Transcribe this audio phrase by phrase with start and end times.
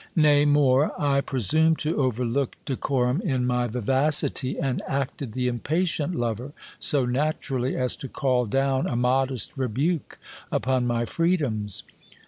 [0.15, 6.53] Nay, more, I presumed to overlook decorum in my vivacity, and acted the impatient lover
[6.79, 10.17] so naturally as to call down a modest rebuke
[10.51, 11.83] upon my freedoms.